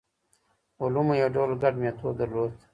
علومو 0.81 1.13
یو 1.21 1.29
ډول 1.35 1.51
ګډ 1.61 1.73
میتود 1.81 2.13
درلود. 2.19 2.51